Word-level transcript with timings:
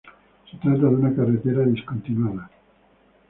Se 0.49 0.57
trata 0.57 0.79
de 0.79 0.85
una 0.95 1.15
carretera 1.15 1.61
discontinuada. 1.61 2.49